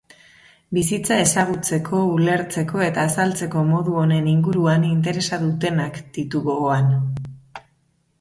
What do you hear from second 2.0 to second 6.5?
ulertzeko eta azaltzeko modu honen inguruan interesa dutenak ditu